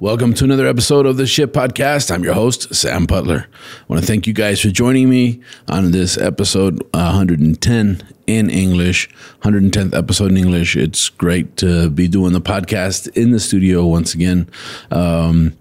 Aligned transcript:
Welcome 0.00 0.32
to 0.34 0.44
another 0.44 0.68
episode 0.68 1.06
of 1.06 1.16
the 1.16 1.26
Shit 1.26 1.52
Podcast. 1.52 2.12
I'm 2.12 2.22
your 2.22 2.34
host, 2.34 2.72
Sam 2.72 3.04
Butler. 3.04 3.48
I 3.50 3.84
want 3.88 4.00
to 4.00 4.06
thank 4.06 4.28
you 4.28 4.32
guys 4.32 4.60
for 4.60 4.68
joining 4.68 5.10
me 5.10 5.42
on 5.66 5.90
this 5.90 6.16
episode 6.16 6.84
110 6.94 8.08
in 8.28 8.48
English, 8.48 9.08
110th 9.42 9.96
episode 9.96 10.30
in 10.30 10.36
English. 10.36 10.76
It's 10.76 11.08
great 11.08 11.56
to 11.56 11.90
be 11.90 12.06
doing 12.06 12.32
the 12.32 12.40
podcast 12.40 13.08
in 13.16 13.32
the 13.32 13.40
studio 13.40 13.86
once 13.86 14.14
again. 14.14 14.48
Um, 14.92 15.58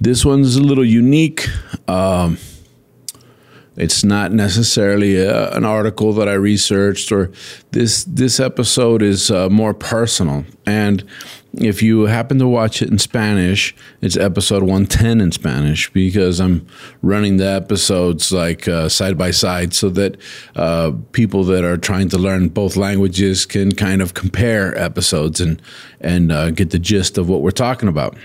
this 0.00 0.24
one's 0.24 0.56
a 0.56 0.62
little 0.62 0.86
unique. 0.86 1.46
Um, 1.86 2.38
it's 3.76 4.02
not 4.02 4.32
necessarily 4.32 5.18
a, 5.18 5.50
an 5.50 5.66
article 5.66 6.14
that 6.14 6.26
I 6.26 6.34
researched, 6.34 7.12
or 7.12 7.32
this 7.72 8.04
this 8.04 8.40
episode 8.40 9.02
is 9.02 9.30
uh, 9.30 9.50
more 9.50 9.74
personal. 9.74 10.46
And 10.64 11.04
if 11.58 11.82
you 11.82 12.02
happen 12.02 12.38
to 12.38 12.46
watch 12.46 12.82
it 12.82 12.90
in 12.90 12.98
Spanish, 12.98 13.74
it's 14.00 14.16
episode 14.16 14.62
110 14.62 15.20
in 15.20 15.32
Spanish 15.32 15.90
because 15.92 16.40
I'm 16.40 16.66
running 17.02 17.36
the 17.36 17.48
episodes 17.48 18.32
like 18.32 18.66
uh, 18.68 18.88
side 18.88 19.18
by 19.18 19.30
side 19.30 19.74
so 19.74 19.88
that 19.90 20.16
uh, 20.56 20.92
people 21.12 21.44
that 21.44 21.64
are 21.64 21.76
trying 21.76 22.08
to 22.10 22.18
learn 22.18 22.48
both 22.48 22.76
languages 22.76 23.46
can 23.46 23.72
kind 23.72 24.02
of 24.02 24.14
compare 24.14 24.76
episodes 24.78 25.40
and 25.40 25.60
and 26.00 26.30
uh, 26.30 26.50
get 26.50 26.70
the 26.70 26.78
gist 26.78 27.16
of 27.18 27.28
what 27.28 27.40
we're 27.40 27.50
talking 27.50 27.88
about. 27.88 28.16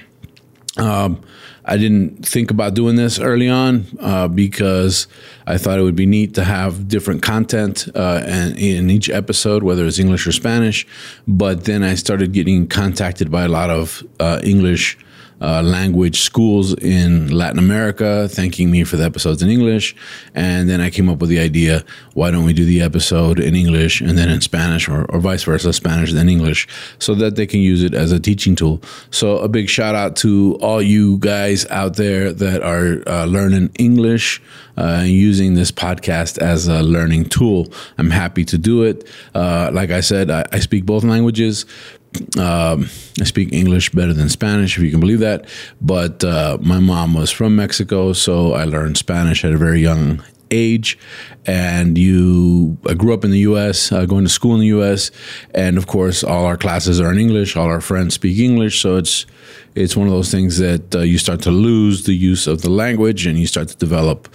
Um, 0.78 1.22
I 1.66 1.78
didn't 1.78 2.26
think 2.26 2.52
about 2.52 2.74
doing 2.74 2.96
this 2.96 3.20
early 3.20 3.50
on 3.50 3.86
uh, 4.00 4.28
because 4.28 5.08
I 5.46 5.58
thought 5.58 5.78
it 5.78 5.84
would 5.84 5.96
be 5.96 6.06
neat 6.06 6.34
to 6.36 6.44
have 6.44 6.88
different 6.88 7.22
content 7.22 7.88
uh, 7.94 8.24
and 8.26 8.58
in 8.58 8.90
each 8.90 9.10
episode, 9.10 9.64
whether 9.64 9.86
it's 9.86 10.00
English 10.00 10.26
or 10.26 10.32
Spanish. 10.32 10.88
But 11.28 11.66
then 11.66 11.84
I 11.84 11.96
started 11.96 12.32
getting 12.32 12.68
contacted 12.68 13.30
by 13.30 13.44
a 13.44 13.50
lot 13.50 13.70
of 13.70 14.04
uh, 14.20 14.40
English 14.44 14.98
uh, 15.42 15.62
language 15.62 16.22
schools 16.22 16.74
in 16.76 17.32
Latin 17.32 17.60
America, 17.60 18.28
thanking 18.30 18.70
me 18.70 18.84
for 18.84 18.98
the 18.98 19.06
episodes 19.06 19.42
in 19.42 19.50
English. 19.50 19.96
And 20.36 20.70
then 20.70 20.82
I 20.82 20.90
came 20.90 21.10
up 21.10 21.20
with 21.20 21.30
the 21.30 21.40
idea 21.40 21.84
why 22.14 22.32
don't 22.32 22.46
we 22.46 22.54
do 22.54 22.66
the 22.66 22.82
episode 22.82 23.40
in 23.40 23.56
English 23.56 24.02
and 24.02 24.18
then 24.18 24.30
in 24.30 24.42
Spanish, 24.42 24.90
or, 24.90 25.06
or 25.06 25.20
vice 25.20 25.44
versa, 25.44 25.72
Spanish 25.74 26.14
then 26.14 26.30
English, 26.30 26.68
so 27.00 27.16
that 27.16 27.36
they 27.36 27.48
can 27.48 27.62
use 27.62 27.84
it 27.84 27.94
as 27.94 28.12
a 28.12 28.20
teaching 28.20 28.56
tool. 28.56 28.82
So, 29.12 29.38
a 29.38 29.48
big 29.48 29.70
shout 29.70 29.96
out 29.96 30.16
to 30.18 30.58
all 30.62 30.82
you 30.82 31.18
guys 31.20 31.66
out 31.68 31.96
there 31.96 32.34
that 32.34 32.62
are 32.62 33.02
uh, 33.08 33.26
learning 33.26 33.72
English. 33.80 34.42
Uh, 34.78 35.04
using 35.06 35.56
this 35.56 35.74
podcast 35.74 36.38
as 36.38 36.70
a 36.70 36.82
learning 36.82 37.26
tool. 37.26 37.68
I'm 37.98 38.12
happy 38.12 38.46
to 38.46 38.58
do 38.58 38.84
it. 38.84 39.06
Uh, 39.36 39.70
like 39.74 39.90
I 39.90 40.00
said, 40.00 40.32
I, 40.32 40.46
I 40.54 40.60
speak 40.60 40.86
both 40.86 41.04
languages. 41.04 41.66
Um, 42.38 42.90
I 43.20 43.24
speak 43.24 43.54
English 43.54 43.92
better 43.92 44.14
than 44.14 44.30
Spanish, 44.30 44.78
if 44.78 44.84
you 44.84 44.92
can 44.92 45.00
believe 45.00 45.20
that. 45.20 45.46
But 45.82 46.24
uh, 46.24 46.58
my 46.62 46.80
mom 46.80 47.14
was 47.14 47.32
from 47.32 47.56
Mexico, 47.56 48.14
so 48.14 48.54
I 48.54 48.64
learned 48.66 48.98
Spanish 48.98 49.46
at 49.46 49.54
a 49.54 49.58
very 49.58 49.82
young 49.82 50.24
age. 50.52 50.98
And 51.46 51.98
you, 51.98 52.78
I 52.88 52.94
grew 52.94 53.14
up 53.14 53.24
in 53.24 53.32
the 53.32 53.40
U.S., 53.40 53.92
uh, 53.92 54.06
going 54.06 54.24
to 54.26 54.30
school 54.30 54.54
in 54.56 54.60
the 54.62 54.68
U.S., 54.68 55.12
and 55.54 55.78
of 55.78 55.88
course, 55.88 56.24
all 56.24 56.46
our 56.46 56.58
classes 56.58 57.00
are 57.00 57.12
in 57.12 57.18
English. 57.18 57.56
All 57.56 57.68
our 57.68 57.82
friends 57.82 58.16
speak 58.16 58.40
English, 58.40 58.82
so 58.82 58.98
it's 58.98 59.26
it's 59.76 59.96
one 59.96 60.08
of 60.08 60.14
those 60.14 60.32
things 60.32 60.58
that 60.58 60.96
uh, 60.96 61.00
you 61.00 61.18
start 61.18 61.42
to 61.44 61.52
lose 61.52 62.04
the 62.04 62.14
use 62.14 62.48
of 62.48 62.62
the 62.62 62.70
language, 62.70 63.26
and 63.26 63.38
you 63.38 63.48
start 63.48 63.68
to 63.70 63.78
develop 63.78 64.28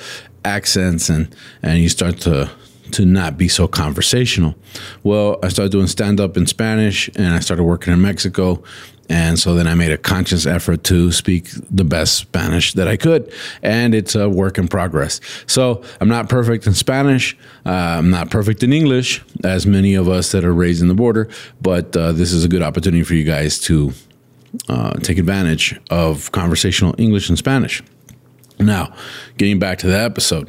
accents, 0.44 1.08
and 1.08 1.34
and 1.62 1.80
you 1.80 1.88
start 1.88 2.18
to 2.20 2.50
to 2.94 3.04
not 3.04 3.36
be 3.36 3.48
so 3.48 3.66
conversational. 3.66 4.54
Well, 5.02 5.38
I 5.42 5.48
started 5.48 5.72
doing 5.72 5.86
stand 5.86 6.20
up 6.20 6.36
in 6.36 6.46
Spanish 6.46 7.08
and 7.16 7.34
I 7.34 7.40
started 7.40 7.64
working 7.64 7.92
in 7.92 8.00
Mexico. 8.00 8.62
And 9.10 9.38
so 9.38 9.54
then 9.54 9.66
I 9.66 9.74
made 9.74 9.90
a 9.90 9.98
conscious 9.98 10.46
effort 10.46 10.82
to 10.84 11.12
speak 11.12 11.50
the 11.70 11.84
best 11.84 12.14
Spanish 12.14 12.72
that 12.74 12.88
I 12.88 12.96
could. 12.96 13.30
And 13.62 13.94
it's 13.94 14.14
a 14.14 14.30
work 14.30 14.56
in 14.56 14.66
progress. 14.68 15.20
So 15.46 15.82
I'm 16.00 16.08
not 16.08 16.28
perfect 16.28 16.66
in 16.66 16.72
Spanish. 16.72 17.36
Uh, 17.66 17.98
I'm 17.98 18.10
not 18.10 18.30
perfect 18.30 18.62
in 18.62 18.72
English, 18.72 19.22
as 19.42 19.66
many 19.66 19.94
of 19.94 20.08
us 20.08 20.32
that 20.32 20.44
are 20.44 20.54
raised 20.54 20.80
in 20.80 20.88
the 20.88 20.94
border. 20.94 21.28
But 21.60 21.94
uh, 21.96 22.12
this 22.12 22.32
is 22.32 22.44
a 22.44 22.48
good 22.48 22.62
opportunity 22.62 23.04
for 23.04 23.14
you 23.14 23.24
guys 23.24 23.58
to 23.60 23.92
uh, 24.68 24.94
take 25.00 25.18
advantage 25.18 25.78
of 25.90 26.32
conversational 26.32 26.94
English 26.96 27.28
and 27.28 27.36
Spanish. 27.36 27.82
Now, 28.58 28.94
getting 29.36 29.58
back 29.58 29.78
to 29.78 29.86
the 29.86 29.98
episode. 29.98 30.48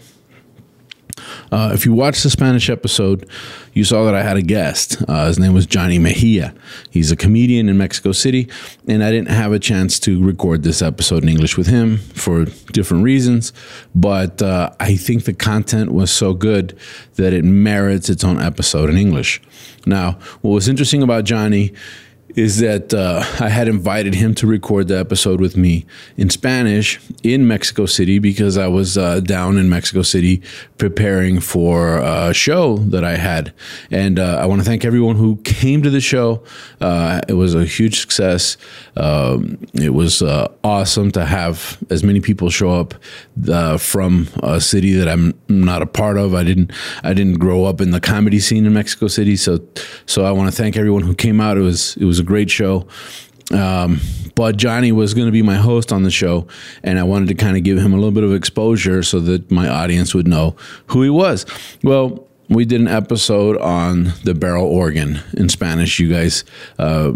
Uh, 1.52 1.72
if 1.74 1.86
you 1.86 1.94
watched 1.94 2.24
the 2.24 2.30
Spanish 2.30 2.70
episode, 2.70 3.28
you 3.74 3.84
saw 3.84 4.06
that 4.06 4.16
I 4.16 4.24
had 4.24 4.38
a 4.38 4.42
guest. 4.42 5.04
Uh, 5.08 5.28
his 5.28 5.38
name 5.38 5.54
was 5.54 5.66
Johnny 5.66 6.00
Mejia. 6.00 6.54
He's 6.90 7.12
a 7.12 7.16
comedian 7.16 7.70
in 7.70 7.78
Mexico 7.78 8.12
City, 8.12 8.48
and 8.88 9.04
I 9.04 9.12
didn't 9.12 9.30
have 9.30 9.52
a 9.52 9.60
chance 9.60 10.00
to 10.02 10.24
record 10.24 10.64
this 10.64 10.82
episode 10.82 11.24
in 11.24 11.30
English 11.30 11.58
with 11.58 11.68
him 11.68 11.98
for 11.98 12.46
different 12.72 13.04
reasons. 13.04 13.54
But 13.94 14.42
uh, 14.42 14.72
I 14.80 14.96
think 14.96 15.26
the 15.26 15.34
content 15.34 15.92
was 15.92 16.12
so 16.12 16.34
good 16.34 16.78
that 17.16 17.34
it 17.34 17.44
merits 17.44 18.10
its 18.10 18.24
own 18.24 18.40
episode 18.42 18.90
in 18.90 18.98
English. 18.98 19.42
Now, 19.86 20.20
what 20.42 20.52
was 20.52 20.68
interesting 20.68 21.04
about 21.04 21.26
Johnny 21.26 21.74
is 22.36 22.60
that 22.60 22.94
uh, 22.94 23.24
I 23.44 23.50
had 23.50 23.68
invited 23.68 24.16
him 24.16 24.36
to 24.36 24.48
record 24.48 24.88
the 24.88 25.00
episode 25.00 25.40
with 25.40 25.56
me 25.56 25.86
in 26.18 26.30
Spanish 26.30 27.00
in 27.24 27.48
Mexico 27.48 27.86
City 27.86 28.20
because 28.20 28.58
I 28.58 28.68
was 28.68 28.98
uh, 28.98 29.22
down 29.22 29.58
in 29.58 29.70
Mexico 29.70 30.02
City 30.02 30.42
preparing 30.78 31.40
for 31.40 32.00
a 32.00 32.34
show 32.34 32.78
that 32.78 33.04
I 33.04 33.16
had. 33.16 33.54
And 33.90 34.20
uh, 34.20 34.38
I 34.42 34.46
want 34.46 34.62
to 34.62 34.66
thank 34.66 34.84
everyone 34.84 35.16
who 35.16 35.38
came 35.38 35.82
to 35.84 35.90
the 35.90 36.02
show. 36.02 36.44
Uh, 36.82 37.22
it 37.30 37.34
was 37.34 37.56
a 37.56 37.66
huge 37.66 38.00
success. 38.02 38.58
Um, 38.98 39.58
it 39.74 39.94
was 39.94 40.22
uh, 40.22 40.52
awesome 40.64 41.12
to 41.12 41.26
have 41.26 41.78
as 41.90 42.04
many 42.04 42.20
people 42.20 42.50
show 42.50 42.72
up 42.72 42.94
uh, 43.50 43.78
from 43.78 44.28
a 44.44 44.60
city 44.60 44.94
that 44.94 45.08
I'm 45.08 45.34
not 45.48 45.82
a 45.82 45.86
part 45.86 46.18
of. 46.18 46.34
I 46.34 46.44
didn't 46.44 46.72
I 47.04 47.14
didn't 47.14 47.40
grow 47.40 47.66
up 47.66 47.80
in 47.80 47.92
the 47.92 48.02
comedy 48.02 48.40
scene 48.40 48.66
in 48.66 48.74
Mexico 48.74 49.08
City, 49.08 49.36
so 49.36 49.60
so 50.06 50.26
I 50.26 50.32
want 50.32 50.50
to 50.50 50.56
thank 50.56 50.76
everyone 50.76 51.04
who 51.04 51.16
came 51.16 51.40
out. 51.40 51.58
It 51.58 51.62
was 51.62 51.96
it 51.98 52.06
was 52.06 52.20
great 52.26 52.50
show. 52.50 52.88
Um, 53.52 54.02
but 54.36 54.58
Johnny 54.58 54.92
was 54.92 55.14
going 55.14 55.28
to 55.28 55.32
be 55.32 55.42
my 55.42 55.56
host 55.56 55.94
on 55.94 56.04
the 56.04 56.12
show, 56.12 56.48
and 56.84 57.00
I 57.00 57.04
wanted 57.04 57.28
to 57.30 57.36
kind 57.36 57.56
of 57.56 57.64
give 57.64 57.78
him 57.78 57.94
a 57.94 57.96
little 57.96 58.12
bit 58.12 58.24
of 58.24 58.34
exposure 58.34 59.04
so 59.04 59.20
that 59.22 59.50
my 59.52 59.68
audience 59.68 60.14
would 60.14 60.28
know 60.28 60.56
who 60.88 61.04
he 61.04 61.10
was. 61.10 61.46
Well, 61.84 62.28
we 62.50 62.66
did 62.66 62.82
an 62.82 62.88
episode 62.88 63.58
on 63.58 64.14
the 64.24 64.34
barrel 64.34 64.66
organ 64.66 65.20
in 65.34 65.50
Spanish. 65.50 66.00
You 66.00 66.10
guys 66.10 66.44
uh, 66.78 67.14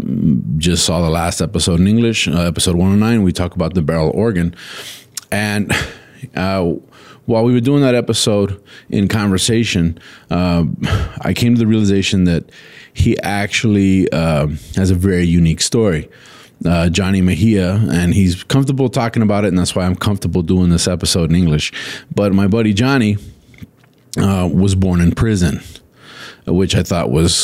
just 0.56 0.84
saw 0.84 1.02
the 1.02 1.10
last 1.10 1.40
episode 1.40 1.80
in 1.80 1.86
English, 1.86 2.26
uh, 2.26 2.40
episode 2.40 2.76
109. 2.76 3.22
We 3.22 3.32
talk 3.32 3.54
about 3.54 3.74
the 3.74 3.82
barrel 3.82 4.10
organ. 4.10 4.54
And 5.30 5.72
uh, 6.34 6.72
while 7.26 7.44
we 7.44 7.52
were 7.52 7.60
doing 7.60 7.82
that 7.82 7.94
episode 7.94 8.60
in 8.88 9.06
conversation, 9.06 9.98
uh, 10.30 10.64
I 11.20 11.32
came 11.32 11.54
to 11.54 11.58
the 11.58 11.66
realization 11.66 12.24
that 12.24 12.50
he 12.94 13.18
actually 13.20 14.10
uh, 14.12 14.48
has 14.76 14.90
a 14.90 14.94
very 14.94 15.24
unique 15.24 15.60
story. 15.60 16.08
Uh, 16.64 16.90
Johnny 16.90 17.22
Mejia, 17.22 17.76
and 17.90 18.12
he's 18.12 18.44
comfortable 18.44 18.90
talking 18.90 19.22
about 19.22 19.44
it, 19.44 19.48
and 19.48 19.58
that's 19.58 19.74
why 19.74 19.86
I'm 19.86 19.96
comfortable 19.96 20.42
doing 20.42 20.68
this 20.68 20.86
episode 20.86 21.30
in 21.30 21.36
English. 21.36 21.72
But 22.14 22.34
my 22.34 22.48
buddy 22.48 22.74
Johnny 22.74 23.16
uh, 24.18 24.48
was 24.52 24.74
born 24.74 25.00
in 25.00 25.12
prison, 25.12 25.62
which 26.46 26.74
I 26.74 26.82
thought 26.82 27.10
was 27.10 27.34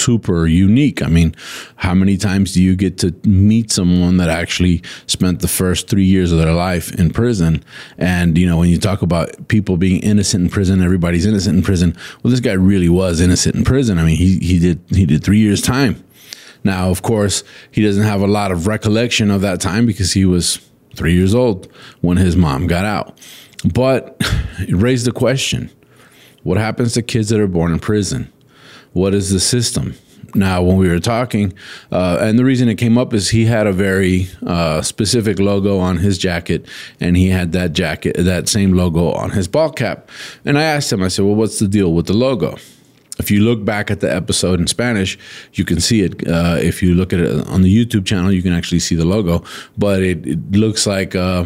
super 0.00 0.46
unique. 0.46 1.02
I 1.02 1.08
mean, 1.08 1.34
how 1.76 1.94
many 1.94 2.16
times 2.16 2.52
do 2.52 2.62
you 2.62 2.76
get 2.76 2.98
to 2.98 3.14
meet 3.24 3.70
someone 3.70 4.16
that 4.16 4.28
actually 4.28 4.82
spent 5.06 5.40
the 5.40 5.48
first 5.48 5.88
three 5.88 6.04
years 6.04 6.32
of 6.32 6.38
their 6.38 6.52
life 6.52 6.94
in 6.98 7.10
prison? 7.10 7.62
And, 7.98 8.36
you 8.36 8.46
know, 8.46 8.56
when 8.56 8.68
you 8.68 8.78
talk 8.78 9.02
about 9.02 9.48
people 9.48 9.76
being 9.76 10.00
innocent 10.02 10.44
in 10.44 10.50
prison, 10.50 10.82
everybody's 10.82 11.26
innocent 11.26 11.58
in 11.58 11.62
prison. 11.62 11.96
Well, 12.22 12.30
this 12.30 12.40
guy 12.40 12.52
really 12.52 12.88
was 12.88 13.20
innocent 13.20 13.54
in 13.54 13.64
prison. 13.64 13.98
I 13.98 14.04
mean, 14.04 14.16
he, 14.16 14.38
he 14.38 14.58
did, 14.58 14.80
he 14.90 15.06
did 15.06 15.22
three 15.22 15.38
years 15.38 15.60
time. 15.60 16.02
Now, 16.64 16.90
of 16.90 17.02
course, 17.02 17.42
he 17.70 17.82
doesn't 17.82 18.02
have 18.02 18.20
a 18.20 18.26
lot 18.26 18.52
of 18.52 18.66
recollection 18.66 19.30
of 19.30 19.40
that 19.42 19.60
time 19.60 19.86
because 19.86 20.12
he 20.12 20.24
was 20.24 20.58
three 20.94 21.14
years 21.14 21.34
old 21.34 21.68
when 22.00 22.16
his 22.16 22.36
mom 22.36 22.66
got 22.66 22.84
out. 22.84 23.18
But 23.72 24.16
it 24.58 24.74
raised 24.74 25.06
the 25.06 25.12
question 25.12 25.70
what 26.42 26.56
happens 26.56 26.94
to 26.94 27.02
kids 27.02 27.28
that 27.28 27.40
are 27.40 27.46
born 27.46 27.72
in 27.72 27.78
prison? 27.78 28.32
What 28.92 29.14
is 29.14 29.30
the 29.30 29.40
system? 29.40 29.94
now, 30.34 30.62
when 30.62 30.76
we 30.76 30.88
were 30.88 31.00
talking, 31.00 31.52
uh, 31.90 32.18
and 32.20 32.38
the 32.38 32.44
reason 32.44 32.68
it 32.68 32.76
came 32.76 32.98
up 32.98 33.12
is 33.14 33.30
he 33.30 33.46
had 33.46 33.66
a 33.66 33.72
very 33.72 34.28
uh, 34.46 34.82
specific 34.82 35.38
logo 35.38 35.78
on 35.78 35.98
his 35.98 36.18
jacket, 36.18 36.66
and 37.00 37.16
he 37.16 37.28
had 37.28 37.52
that 37.52 37.72
jacket, 37.72 38.16
that 38.18 38.48
same 38.48 38.72
logo 38.72 39.12
on 39.12 39.30
his 39.30 39.48
ball 39.48 39.70
cap. 39.70 40.10
And 40.44 40.58
I 40.58 40.62
asked 40.62 40.92
him, 40.92 41.02
I 41.02 41.08
said, 41.08 41.24
"Well, 41.24 41.34
what's 41.34 41.58
the 41.58 41.68
deal 41.68 41.92
with 41.92 42.06
the 42.06 42.12
logo?" 42.12 42.56
If 43.18 43.30
you 43.30 43.42
look 43.42 43.64
back 43.64 43.90
at 43.90 44.00
the 44.00 44.12
episode 44.12 44.60
in 44.60 44.66
Spanish, 44.66 45.18
you 45.52 45.64
can 45.64 45.78
see 45.78 46.00
it. 46.02 46.26
Uh, 46.26 46.56
if 46.58 46.82
you 46.82 46.94
look 46.94 47.12
at 47.12 47.20
it 47.20 47.46
on 47.48 47.62
the 47.62 47.84
YouTube 47.84 48.06
channel, 48.06 48.32
you 48.32 48.42
can 48.42 48.54
actually 48.54 48.78
see 48.78 48.94
the 48.94 49.04
logo. 49.04 49.44
But 49.76 50.02
it, 50.02 50.26
it 50.26 50.52
looks 50.52 50.86
like 50.86 51.14
uh, 51.14 51.44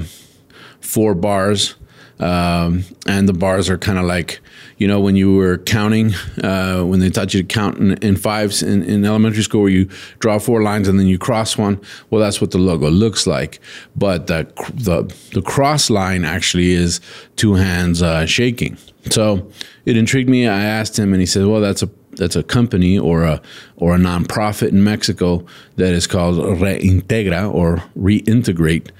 four 0.80 1.14
bars, 1.14 1.74
um, 2.20 2.84
and 3.06 3.28
the 3.28 3.32
bars 3.32 3.68
are 3.68 3.78
kind 3.78 3.98
of 3.98 4.04
like 4.04 4.40
you 4.78 4.86
know 4.86 5.00
when 5.00 5.16
you 5.16 5.34
were 5.34 5.58
counting 5.58 6.14
uh, 6.42 6.82
when 6.82 7.00
they 7.00 7.10
taught 7.10 7.34
you 7.34 7.42
to 7.42 7.46
count 7.46 7.78
in, 7.78 7.92
in 7.98 8.16
fives 8.16 8.62
in, 8.62 8.82
in, 8.84 9.04
elementary 9.04 9.42
school 9.42 9.62
where 9.62 9.70
you 9.70 9.88
draw 10.20 10.38
four 10.38 10.62
lines 10.62 10.86
and 10.86 10.98
then 10.98 11.06
you 11.06 11.18
cross 11.18 11.58
one 11.58 11.80
well 12.10 12.20
that's 12.20 12.40
what 12.40 12.52
the 12.52 12.58
logo 12.58 12.88
looks 12.88 13.26
like. 13.26 13.60
But 13.96 14.28
the 14.28 14.44
the, 14.74 15.12
the 15.32 15.42
cross 15.42 15.90
line 15.90 16.24
actually 16.24 16.72
is 16.72 17.00
two 17.36 17.54
hands 17.54 18.02
uh, 18.02 18.26
shaking. 18.26 18.76
So 19.10 19.50
it 19.84 19.96
intrigued 19.96 20.30
me. 20.30 20.46
I 20.46 20.62
asked 20.62 20.98
him 20.98 21.12
and 21.12 21.20
he 21.20 21.26
said 21.26 21.46
well 21.46 21.60
that's 21.60 21.82
a 21.82 21.90
that's 22.16 22.36
a 22.36 22.44
company 22.44 22.96
or 22.96 23.24
a 23.24 23.42
or 23.76 23.96
a 23.96 23.98
nonprofit 23.98 24.68
in 24.68 24.84
Mexico 24.84 25.44
that 25.76 25.92
is 25.92 26.06
called 26.06 26.36
Reintegra 26.36 27.52
or 27.52 27.82
Reintegrate, 27.98 28.90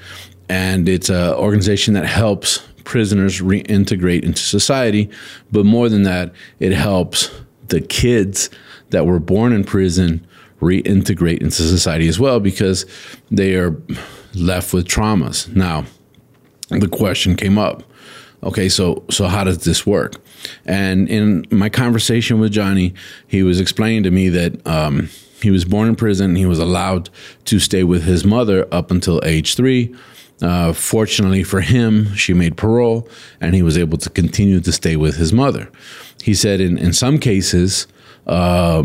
and 0.48 0.88
it's 0.88 1.08
an 1.08 1.34
organization 1.34 1.94
that 1.94 2.06
helps 2.06 2.60
prisoners 2.84 3.40
reintegrate 3.40 4.22
into 4.22 4.42
society. 4.42 5.10
But 5.50 5.66
more 5.66 5.88
than 5.88 6.02
that, 6.04 6.32
it 6.60 6.72
helps 6.72 7.30
the 7.68 7.80
kids 7.80 8.50
that 8.90 9.06
were 9.06 9.20
born 9.20 9.52
in 9.52 9.64
prison 9.64 10.26
reintegrate 10.60 11.40
into 11.40 11.62
society 11.62 12.08
as 12.08 12.18
well 12.18 12.40
because 12.40 12.86
they 13.30 13.54
are 13.54 13.76
left 14.34 14.72
with 14.72 14.86
traumas. 14.86 15.54
Now, 15.54 15.84
the 16.68 16.88
question 16.88 17.36
came 17.36 17.58
up. 17.58 17.82
Okay, 18.42 18.68
so 18.68 19.02
so 19.10 19.26
how 19.26 19.44
does 19.44 19.64
this 19.64 19.86
work? 19.86 20.20
And 20.66 21.08
in 21.08 21.46
my 21.50 21.70
conversation 21.70 22.38
with 22.38 22.52
Johnny, 22.52 22.92
he 23.26 23.42
was 23.42 23.58
explaining 23.58 24.02
to 24.02 24.10
me 24.10 24.28
that 24.28 24.66
um, 24.66 25.08
he 25.42 25.50
was 25.50 25.64
born 25.64 25.88
in 25.88 25.96
prison. 25.96 26.36
He 26.36 26.46
was 26.46 26.58
allowed 26.58 27.08
to 27.46 27.58
stay 27.58 27.84
with 27.84 28.02
his 28.04 28.24
mother 28.24 28.66
up 28.70 28.90
until 28.90 29.20
age 29.24 29.54
three. 29.54 29.94
Uh, 30.44 30.74
fortunately 30.74 31.42
for 31.42 31.62
him, 31.62 32.14
she 32.14 32.34
made 32.34 32.54
parole 32.54 33.08
and 33.40 33.54
he 33.54 33.62
was 33.62 33.78
able 33.78 33.96
to 33.96 34.10
continue 34.10 34.60
to 34.60 34.72
stay 34.72 34.94
with 34.94 35.16
his 35.16 35.32
mother. 35.32 35.70
He 36.22 36.34
said 36.34 36.60
in, 36.60 36.76
in 36.76 36.92
some 36.92 37.18
cases, 37.18 37.86
uh, 38.26 38.82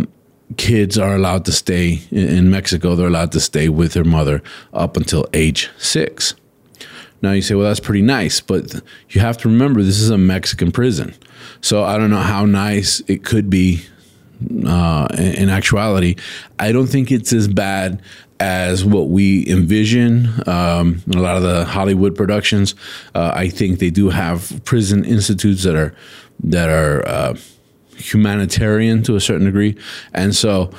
kids 0.55 0.97
are 0.97 1.15
allowed 1.15 1.43
to 1.45 1.51
stay 1.51 1.99
in 2.11 2.49
Mexico, 2.49 2.95
they're 2.95 3.07
allowed 3.07 3.33
to 3.33 3.41
stay 3.41 3.67
with 3.67 3.91
their 3.91 4.05
mother 4.05 4.41
up 4.71 4.95
until 4.95 5.27
age 5.33 5.69
six. 5.77 6.33
Now 7.21 7.33
you 7.33 7.41
say, 7.41 7.55
well, 7.55 7.67
that's 7.67 7.81
pretty 7.81 8.03
nice, 8.03 8.39
but 8.39 8.81
you 9.09 9.19
have 9.19 9.37
to 9.39 9.49
remember 9.49 9.83
this 9.83 9.99
is 9.99 10.09
a 10.09 10.17
Mexican 10.17 10.71
prison. 10.71 11.13
So 11.59 11.83
I 11.83 11.97
don't 11.97 12.09
know 12.09 12.21
how 12.21 12.45
nice 12.45 13.01
it 13.01 13.25
could 13.25 13.49
be 13.49 13.81
uh, 14.65 15.07
in 15.17 15.49
actuality. 15.49 16.15
I 16.59 16.71
don't 16.71 16.87
think 16.87 17.11
it's 17.11 17.33
as 17.33 17.47
bad 17.47 18.01
as 18.39 18.85
what 18.85 19.09
we 19.09 19.47
envision. 19.47 20.29
Um, 20.47 21.03
a 21.13 21.17
lot 21.17 21.35
of 21.35 21.43
the 21.43 21.65
Hollywood 21.65 22.15
productions, 22.15 22.75
uh, 23.13 23.31
I 23.35 23.49
think 23.49 23.79
they 23.79 23.89
do 23.89 24.09
have 24.09 24.61
prison 24.65 25.03
institutes 25.03 25.63
that 25.63 25.75
are 25.75 25.95
that 26.43 26.69
are 26.69 27.05
uh, 27.07 27.37
humanitarian 27.95 29.03
to 29.03 29.15
a 29.15 29.19
certain 29.21 29.45
degree, 29.45 29.75
and 30.13 30.35
so 30.35 30.71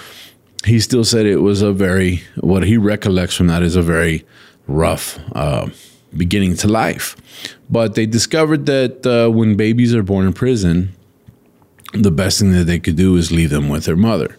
he 0.64 0.80
still 0.80 1.04
said 1.04 1.26
it 1.26 1.36
was 1.36 1.62
a 1.62 1.72
very 1.72 2.22
what 2.40 2.62
he 2.64 2.76
recollects 2.76 3.36
from 3.36 3.46
that 3.48 3.62
is 3.62 3.76
a 3.76 3.82
very 3.82 4.24
rough 4.66 5.18
uh, 5.32 5.68
beginning 6.16 6.56
to 6.56 6.68
life. 6.68 7.16
But 7.68 7.94
they 7.94 8.06
discovered 8.06 8.66
that 8.66 9.06
uh, 9.06 9.30
when 9.30 9.56
babies 9.56 9.94
are 9.94 10.02
born 10.02 10.26
in 10.26 10.32
prison, 10.32 10.94
the 11.92 12.10
best 12.10 12.38
thing 12.38 12.52
that 12.52 12.64
they 12.64 12.78
could 12.78 12.96
do 12.96 13.16
is 13.16 13.32
leave 13.32 13.50
them 13.50 13.68
with 13.68 13.84
their 13.84 13.96
mother 13.96 14.36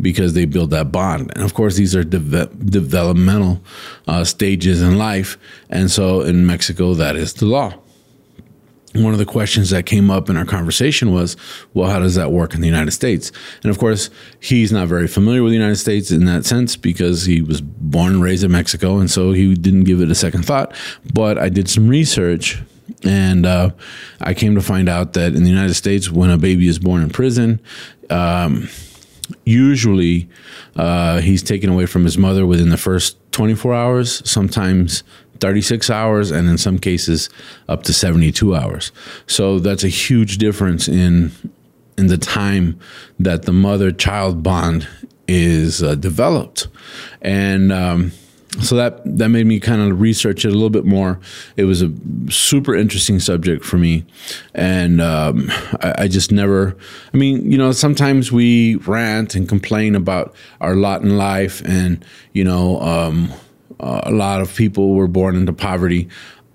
because 0.00 0.34
they 0.34 0.44
build 0.44 0.70
that 0.70 0.90
bond. 0.90 1.30
And 1.34 1.44
of 1.44 1.54
course, 1.54 1.76
these 1.76 1.94
are 1.94 2.04
de- 2.04 2.46
developmental 2.46 3.60
uh, 4.06 4.24
stages 4.24 4.82
in 4.82 4.98
life. 4.98 5.38
And 5.70 5.90
so 5.90 6.22
in 6.22 6.46
Mexico, 6.46 6.94
that 6.94 7.16
is 7.16 7.34
the 7.34 7.46
law. 7.46 7.74
One 8.94 9.12
of 9.12 9.18
the 9.18 9.26
questions 9.26 9.70
that 9.70 9.84
came 9.84 10.10
up 10.10 10.30
in 10.30 10.36
our 10.36 10.46
conversation 10.46 11.12
was, 11.12 11.36
well, 11.74 11.90
how 11.90 12.00
does 12.00 12.14
that 12.14 12.32
work 12.32 12.54
in 12.54 12.62
the 12.62 12.66
United 12.66 12.92
States? 12.92 13.30
And 13.62 13.70
of 13.70 13.78
course, 13.78 14.08
he's 14.40 14.72
not 14.72 14.88
very 14.88 15.06
familiar 15.06 15.42
with 15.42 15.50
the 15.50 15.58
United 15.58 15.76
States 15.76 16.10
in 16.10 16.24
that 16.24 16.46
sense 16.46 16.74
because 16.74 17.26
he 17.26 17.42
was 17.42 17.60
born 17.60 18.14
and 18.14 18.22
raised 18.22 18.44
in 18.44 18.50
Mexico. 18.50 18.98
And 18.98 19.10
so 19.10 19.32
he 19.32 19.54
didn't 19.54 19.84
give 19.84 20.00
it 20.00 20.10
a 20.10 20.14
second 20.14 20.44
thought. 20.46 20.74
But 21.12 21.36
I 21.36 21.50
did 21.50 21.68
some 21.68 21.86
research 21.86 22.62
and 23.04 23.46
uh, 23.46 23.70
I 24.20 24.34
came 24.34 24.54
to 24.54 24.60
find 24.60 24.88
out 24.88 25.12
that 25.14 25.34
in 25.34 25.42
the 25.42 25.50
United 25.50 25.74
States, 25.74 26.10
when 26.10 26.30
a 26.30 26.38
baby 26.38 26.68
is 26.68 26.78
born 26.78 27.02
in 27.02 27.10
prison, 27.10 27.60
um, 28.10 28.68
usually 29.44 30.28
uh, 30.76 31.20
he's 31.20 31.42
taken 31.42 31.70
away 31.70 31.86
from 31.86 32.04
his 32.04 32.18
mother 32.18 32.46
within 32.46 32.70
the 32.70 32.76
first 32.76 33.16
24 33.32 33.74
hours, 33.74 34.30
sometimes 34.30 35.02
36 35.40 35.90
hours, 35.90 36.30
and 36.30 36.48
in 36.48 36.58
some 36.58 36.78
cases 36.78 37.28
up 37.68 37.82
to 37.84 37.92
72 37.92 38.54
hours. 38.54 38.92
So 39.26 39.58
that's 39.58 39.84
a 39.84 39.88
huge 39.88 40.38
difference 40.38 40.88
in 40.88 41.32
in 41.96 42.06
the 42.06 42.18
time 42.18 42.78
that 43.18 43.42
the 43.42 43.52
mother 43.52 43.90
child 43.90 44.40
bond 44.40 44.86
is 45.26 45.82
uh, 45.82 45.96
developed, 45.96 46.68
and 47.20 47.72
um, 47.72 48.12
so 48.60 48.76
that 48.76 49.00
that 49.04 49.28
made 49.28 49.46
me 49.46 49.60
kind 49.60 49.80
of 49.80 50.00
research 50.00 50.44
it 50.44 50.48
a 50.48 50.52
little 50.52 50.70
bit 50.70 50.84
more. 50.84 51.20
It 51.56 51.64
was 51.64 51.82
a 51.82 51.92
super 52.30 52.74
interesting 52.74 53.20
subject 53.20 53.64
for 53.64 53.76
me, 53.76 54.04
and 54.54 55.00
um, 55.00 55.50
I, 55.80 55.94
I, 55.98 56.08
just 56.08 56.32
never. 56.32 56.76
I 57.12 57.16
mean, 57.16 57.50
you 57.50 57.58
know, 57.58 57.72
sometimes 57.72 58.32
we 58.32 58.76
rant 58.76 59.34
and 59.34 59.48
complain 59.48 59.94
about 59.94 60.34
our 60.60 60.74
lot 60.74 61.02
in 61.02 61.16
life, 61.18 61.60
and 61.64 62.04
you 62.32 62.42
know, 62.42 62.80
um, 62.80 63.32
a 63.80 64.10
lot 64.10 64.40
of 64.40 64.54
people 64.54 64.94
were 64.94 65.08
born 65.08 65.36
into 65.36 65.52
poverty. 65.52 66.08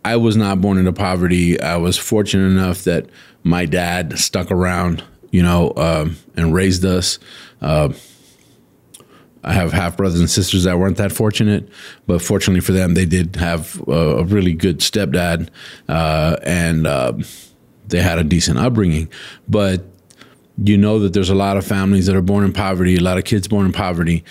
I 0.04 0.18
was 0.18 0.36
not 0.36 0.62
born 0.62 0.78
into 0.78 0.94
poverty. 0.94 1.60
I 1.62 1.78
was 1.78 1.98
fortunate 1.98 2.48
enough 2.48 2.84
that 2.84 3.08
my 3.44 3.66
dad 3.66 4.18
stuck 4.20 4.52
around, 4.52 5.04
you 5.32 5.44
know, 5.44 5.74
um, 5.78 6.18
and 6.36 6.54
raised 6.54 6.84
us. 6.84 7.20
Uh, 7.62 7.94
I 9.44 9.54
have 9.54 9.72
half 9.72 9.98
brothers 9.98 10.20
and 10.20 10.30
sisters 10.30 10.64
that 10.64 10.80
weren't 10.80 10.98
that 10.98 11.12
fortunate, 11.12 11.68
but 12.08 12.22
fortunately 12.22 12.62
for 12.62 12.72
them, 12.72 12.94
they 12.94 13.06
did 13.06 13.36
have 13.36 13.82
a, 13.88 13.92
a 13.92 14.24
really 14.24 14.54
good 14.54 14.80
stepdad, 14.80 15.50
uh, 15.90 16.38
and 16.44 16.88
uh, 16.88 17.14
they 17.88 18.02
had 18.02 18.20
a 18.20 18.24
decent 18.24 18.58
upbringing. 18.58 19.10
But 19.48 19.84
you 20.58 20.78
know 20.78 21.00
that 21.00 21.14
there's 21.14 21.30
a 21.30 21.36
lot 21.36 21.58
of 21.58 21.66
families 21.66 22.06
that 22.06 22.16
are 22.16 22.22
born 22.22 22.44
in 22.44 22.54
poverty, 22.54 22.96
a 22.96 23.02
lot 23.02 23.18
of 23.18 23.26
kids 23.26 23.48
born 23.48 23.66
in 23.66 23.72
poverty, 23.72 24.24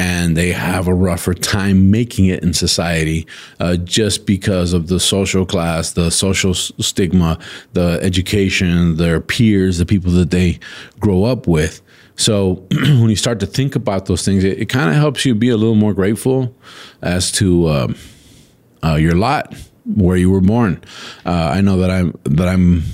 and 0.00 0.34
they 0.34 0.50
have 0.50 0.88
a 0.88 0.94
rougher 0.94 1.34
time 1.34 1.90
making 1.90 2.24
it 2.24 2.42
in 2.42 2.54
society 2.54 3.26
uh, 3.58 3.76
just 3.76 4.24
because 4.24 4.72
of 4.72 4.86
the 4.86 4.98
social 4.98 5.44
class, 5.44 5.92
the 5.92 6.10
social 6.10 6.54
stigma, 6.54 7.38
the 7.74 8.00
education, 8.00 8.96
their 8.96 9.20
peers, 9.20 9.76
the 9.76 9.84
people 9.84 10.10
that 10.12 10.30
they 10.30 10.58
grow 11.00 11.24
up 11.24 11.46
with. 11.46 11.82
So 12.16 12.66
when 12.70 13.10
you 13.10 13.16
start 13.16 13.40
to 13.40 13.46
think 13.46 13.76
about 13.76 14.06
those 14.06 14.24
things, 14.24 14.42
it, 14.42 14.58
it 14.58 14.70
kind 14.70 14.88
of 14.88 14.96
helps 14.96 15.26
you 15.26 15.34
be 15.34 15.50
a 15.50 15.56
little 15.58 15.74
more 15.74 15.92
grateful 15.92 16.56
as 17.02 17.30
to 17.32 17.66
uh, 17.66 17.92
uh, 18.82 18.94
your 18.94 19.14
lot, 19.14 19.54
where 19.84 20.16
you 20.16 20.30
were 20.30 20.40
born. 20.40 20.82
Uh, 21.26 21.52
I 21.52 21.60
know 21.60 21.76
that 21.76 21.90
I'm 21.90 22.18
that 22.24 22.48
I'm 22.48 22.84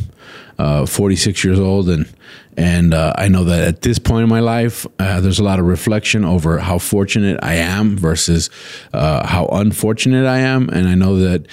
uh, 0.58 0.86
46 0.86 1.44
years 1.44 1.60
old, 1.60 1.88
and 1.88 2.12
and 2.56 2.94
uh, 2.94 3.12
I 3.16 3.28
know 3.28 3.44
that 3.44 3.66
at 3.66 3.82
this 3.82 3.98
point 3.98 4.22
in 4.22 4.28
my 4.28 4.40
life, 4.40 4.86
uh, 4.98 5.20
there's 5.20 5.38
a 5.38 5.44
lot 5.44 5.58
of 5.58 5.66
reflection 5.66 6.24
over 6.24 6.58
how 6.58 6.78
fortunate 6.78 7.38
I 7.42 7.54
am 7.54 7.96
versus 7.96 8.50
how 8.92 9.48
unfortunate 9.52 10.26
I 10.26 10.38
am, 10.38 10.68
and 10.70 10.88
I 10.88 10.94
know 10.94 11.18
that 11.18 11.46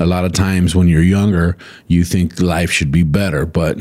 a 0.00 0.06
lot 0.06 0.24
of 0.24 0.32
times 0.32 0.74
when 0.74 0.88
you're 0.88 1.02
younger, 1.02 1.56
you 1.86 2.04
think 2.04 2.40
life 2.40 2.70
should 2.70 2.92
be 2.92 3.02
better, 3.02 3.46
but 3.46 3.78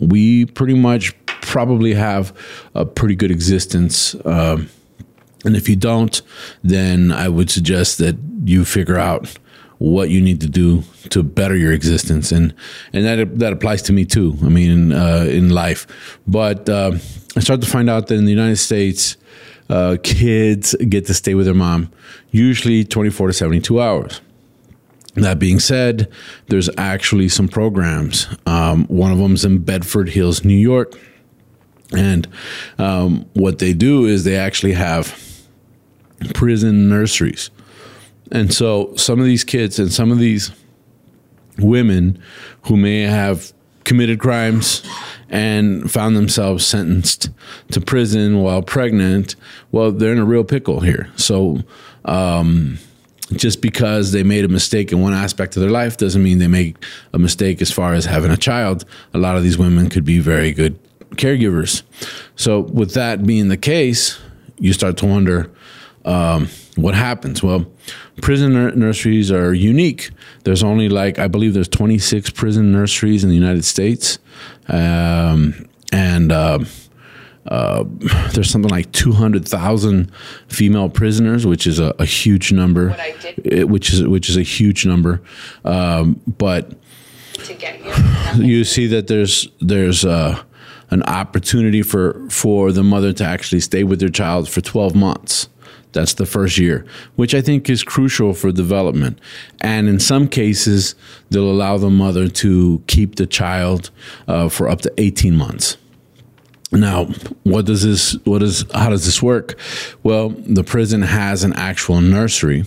we 0.00 0.44
pretty 0.46 0.74
much 0.74 1.14
probably 1.26 1.94
have 1.94 2.32
a 2.74 2.84
pretty 2.84 3.14
good 3.14 3.30
existence. 3.30 4.14
Um, 4.24 4.68
and 5.44 5.56
if 5.56 5.68
you 5.68 5.76
don't, 5.76 6.20
then 6.62 7.12
I 7.12 7.28
would 7.28 7.50
suggest 7.50 7.98
that 7.98 8.16
you 8.44 8.64
figure 8.64 8.98
out 8.98 9.38
what 9.78 10.08
you 10.08 10.20
need 10.20 10.40
to 10.40 10.48
do 10.48 10.82
to 11.10 11.22
better 11.22 11.56
your 11.56 11.72
existence, 11.72 12.32
and 12.32 12.54
and 12.92 13.04
that 13.04 13.38
that 13.38 13.52
applies 13.52 13.82
to 13.82 13.92
me 13.92 14.04
too. 14.04 14.36
I 14.42 14.48
mean, 14.48 14.92
uh, 14.92 15.26
in 15.28 15.50
life, 15.50 15.86
but 16.26 16.68
uh, 16.68 16.92
I 17.36 17.40
started 17.40 17.62
to 17.64 17.70
find 17.70 17.90
out 17.90 18.06
that 18.06 18.14
in 18.14 18.24
the 18.24 18.30
United 18.32 18.56
States, 18.56 19.16
uh, 19.68 19.96
kids 20.02 20.74
get 20.88 21.06
to 21.06 21.14
stay 21.14 21.34
with 21.34 21.46
their 21.46 21.54
mom 21.54 21.90
usually 22.30 22.84
twenty 22.84 23.10
four 23.10 23.26
to 23.26 23.32
seventy 23.32 23.60
two 23.60 23.80
hours. 23.80 24.20
That 25.16 25.38
being 25.38 25.60
said, 25.60 26.10
there's 26.48 26.68
actually 26.76 27.28
some 27.28 27.46
programs. 27.46 28.26
Um, 28.46 28.86
one 28.86 29.12
of 29.12 29.18
them 29.18 29.34
is 29.34 29.44
in 29.44 29.58
Bedford 29.58 30.08
Hills, 30.08 30.44
New 30.44 30.58
York 30.58 30.98
And 31.92 32.26
um, 32.78 33.26
what 33.34 33.58
they 33.58 33.72
do 33.72 34.06
is 34.06 34.24
they 34.24 34.36
actually 34.36 34.72
have 34.72 35.18
prison 36.34 36.88
nurseries. 36.88 37.50
And 38.32 38.52
so 38.52 38.94
some 38.96 39.20
of 39.20 39.26
these 39.26 39.44
kids 39.44 39.78
and 39.78 39.92
some 39.92 40.10
of 40.10 40.18
these 40.18 40.50
women 41.58 42.20
who 42.62 42.76
may 42.76 43.02
have 43.02 43.52
committed 43.84 44.18
crimes 44.18 44.82
and 45.28 45.90
found 45.90 46.16
themselves 46.16 46.64
sentenced 46.64 47.30
to 47.70 47.80
prison 47.80 48.40
while 48.40 48.62
pregnant, 48.62 49.36
well, 49.72 49.92
they're 49.92 50.12
in 50.12 50.18
a 50.18 50.24
real 50.24 50.44
pickle 50.44 50.80
here. 50.80 51.10
So, 51.16 51.62
um, 52.04 52.78
just 53.32 53.62
because 53.62 54.12
they 54.12 54.22
made 54.22 54.44
a 54.44 54.48
mistake 54.48 54.92
in 54.92 55.00
one 55.00 55.14
aspect 55.14 55.56
of 55.56 55.62
their 55.62 55.70
life 55.70 55.96
doesn't 55.96 56.22
mean 56.22 56.38
they 56.38 56.46
make 56.46 56.76
a 57.12 57.18
mistake 57.18 57.62
as 57.62 57.70
far 57.70 57.94
as 57.94 58.04
having 58.04 58.30
a 58.30 58.36
child. 58.36 58.84
A 59.14 59.18
lot 59.18 59.36
of 59.36 59.42
these 59.42 59.56
women 59.56 59.88
could 59.88 60.04
be 60.04 60.18
very 60.18 60.52
good 60.52 60.78
caregivers. 61.16 61.82
So, 62.36 62.60
with 62.60 62.92
that 62.94 63.26
being 63.26 63.48
the 63.48 63.56
case, 63.56 64.18
you 64.58 64.72
start 64.72 64.96
to 64.98 65.06
wonder 65.06 65.50
um, 66.04 66.48
what 66.76 66.94
happens. 66.94 67.42
Well, 67.42 67.66
prison 68.20 68.52
nurseries 68.78 69.30
are 69.30 69.54
unique. 69.54 70.10
There's 70.44 70.62
only 70.62 70.88
like 70.88 71.18
I 71.18 71.28
believe 71.28 71.54
there's 71.54 71.68
26 71.68 72.30
prison 72.30 72.72
nurseries 72.72 73.24
in 73.24 73.30
the 73.30 73.36
United 73.36 73.64
States, 73.64 74.18
um, 74.68 75.68
and 75.92 76.32
uh, 76.32 76.60
uh, 77.46 77.84
there's 78.32 78.50
something 78.50 78.70
like 78.70 78.90
200,000 78.92 80.10
female 80.48 80.88
prisoners, 80.88 81.46
which 81.46 81.66
is 81.66 81.78
a, 81.78 81.94
a 81.98 82.04
huge 82.04 82.52
number. 82.52 82.90
It, 83.44 83.68
which 83.68 83.92
is 83.92 84.02
which 84.04 84.28
is 84.28 84.36
a 84.36 84.42
huge 84.42 84.86
number, 84.86 85.22
um, 85.64 86.20
but 86.38 86.72
you 88.36 88.64
see 88.64 88.86
that 88.88 89.06
there's 89.08 89.48
there's 89.60 90.04
uh, 90.04 90.42
an 90.90 91.02
opportunity 91.04 91.82
for 91.82 92.28
for 92.30 92.72
the 92.72 92.82
mother 92.82 93.12
to 93.12 93.24
actually 93.24 93.60
stay 93.60 93.84
with 93.84 94.00
their 94.00 94.08
child 94.08 94.48
for 94.48 94.60
12 94.60 94.94
months. 94.94 95.48
That's 95.94 96.14
the 96.14 96.26
first 96.26 96.58
year, 96.58 96.84
which 97.16 97.34
I 97.34 97.40
think 97.40 97.70
is 97.70 97.82
crucial 97.82 98.34
for 98.34 98.52
development. 98.52 99.18
And 99.60 99.88
in 99.88 100.00
some 100.00 100.28
cases, 100.28 100.94
they'll 101.30 101.50
allow 101.50 101.78
the 101.78 101.88
mother 101.88 102.28
to 102.28 102.82
keep 102.86 103.16
the 103.16 103.26
child 103.26 103.90
uh, 104.28 104.48
for 104.48 104.68
up 104.68 104.82
to 104.82 104.92
18 104.98 105.36
months. 105.36 105.78
Now, 106.72 107.06
what 107.44 107.66
does 107.66 107.84
this, 107.84 108.12
what 108.24 108.42
is, 108.42 108.64
how 108.74 108.90
does 108.90 109.06
this 109.06 109.22
work? 109.22 109.56
Well, 110.02 110.30
the 110.30 110.64
prison 110.64 111.02
has 111.02 111.44
an 111.44 111.52
actual 111.54 112.00
nursery 112.00 112.64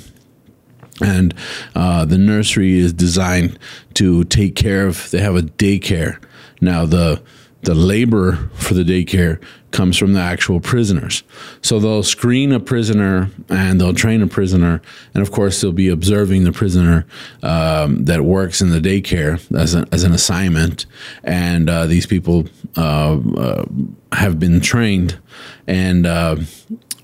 and 1.01 1.33
uh, 1.75 2.05
the 2.05 2.17
nursery 2.17 2.79
is 2.79 2.93
designed 2.93 3.59
to 3.93 4.23
take 4.23 4.55
care 4.55 4.87
of 4.87 5.11
they 5.11 5.19
have 5.19 5.35
a 5.35 5.41
daycare 5.41 6.17
now 6.61 6.85
the 6.85 7.21
the 7.63 7.75
labor 7.75 8.49
for 8.53 8.73
the 8.73 8.83
daycare 8.83 9.41
comes 9.71 9.97
from 9.97 10.13
the 10.13 10.19
actual 10.19 10.59
prisoners. 10.59 11.23
So 11.61 11.79
they'll 11.79 12.03
screen 12.03 12.51
a 12.51 12.59
prisoner 12.59 13.29
and 13.49 13.79
they'll 13.79 13.93
train 13.93 14.21
a 14.21 14.27
prisoner, 14.27 14.81
and 15.13 15.21
of 15.21 15.31
course 15.31 15.61
they'll 15.61 15.71
be 15.71 15.89
observing 15.89 16.43
the 16.43 16.51
prisoner 16.51 17.05
um, 17.43 18.05
that 18.05 18.23
works 18.23 18.61
in 18.61 18.69
the 18.69 18.79
daycare 18.79 19.39
as, 19.55 19.75
a, 19.75 19.85
as 19.91 20.03
an 20.03 20.13
assignment. 20.13 20.85
And 21.23 21.69
uh, 21.69 21.85
these 21.85 22.05
people 22.05 22.45
uh, 22.75 23.19
uh, 23.37 23.65
have 24.13 24.39
been 24.39 24.61
trained, 24.61 25.19
and 25.67 26.05
uh, 26.05 26.37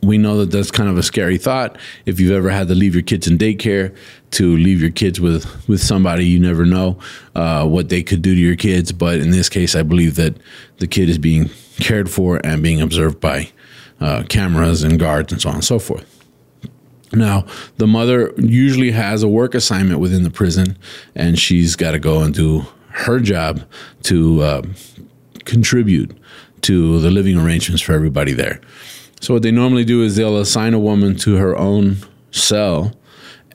we 0.02 0.18
know 0.18 0.38
that 0.40 0.52
that's 0.52 0.72
kind 0.72 0.90
of 0.90 0.98
a 0.98 1.04
scary 1.04 1.38
thought. 1.38 1.78
If 2.06 2.20
you've 2.20 2.32
ever 2.32 2.50
had 2.50 2.68
to 2.68 2.76
leave 2.76 2.94
your 2.94 3.04
kids 3.04 3.28
in 3.28 3.38
daycare, 3.38 3.96
to 4.32 4.58
leave 4.58 4.82
your 4.82 4.92
kids 4.92 5.22
with 5.22 5.68
with 5.68 5.82
somebody 5.82 6.26
you 6.26 6.40
never 6.40 6.66
know 6.66 6.98
uh, 7.36 7.68
what 7.68 7.90
they 7.90 8.04
could 8.04 8.22
do 8.22 8.34
to 8.34 8.42
your 8.42 8.56
kids. 8.56 8.92
But 8.92 9.20
in 9.20 9.32
this 9.32 9.50
case, 9.50 9.76
I 9.76 9.84
believe 9.84 10.16
that 10.16 10.36
the 10.78 10.88
kid 10.88 11.10
is 11.10 11.18
being 11.18 11.50
cared 11.80 12.10
for 12.10 12.40
and 12.44 12.62
being 12.62 12.82
observed 12.82 13.20
by 13.20 13.50
uh, 14.00 14.24
cameras 14.30 14.84
and 14.84 15.00
guards 15.00 15.32
and 15.32 15.42
so 15.42 15.50
on 15.50 15.56
and 15.56 15.64
so 15.64 15.80
forth. 15.80 16.10
Now, 17.14 17.46
the 17.78 17.88
mother 17.88 18.34
usually 18.38 18.92
has 18.92 19.22
a 19.22 19.28
work 19.28 19.54
assignment 19.54 20.00
within 20.00 20.24
the 20.24 20.32
prison, 20.32 20.78
and 21.16 21.38
she's 21.38 21.76
got 21.76 21.92
to 21.92 22.00
go 22.00 22.22
and 22.22 22.34
do 22.34 22.66
her 22.90 23.20
job 23.20 23.62
to 24.04 24.42
uh, 24.42 24.62
contribute 25.46 26.18
to 26.62 27.00
the 27.00 27.12
living 27.12 27.38
arrangements 27.38 27.82
for 27.82 27.94
everybody 27.94 28.34
there. 28.34 28.60
So, 29.22 29.34
what 29.34 29.44
they 29.44 29.52
normally 29.52 29.86
do 29.86 30.02
is 30.02 30.16
they'll 30.16 30.40
assign 30.40 30.74
a 30.74 30.80
woman 30.80 31.16
to 31.18 31.36
her 31.36 31.56
own 31.56 31.98
cell 32.32 32.94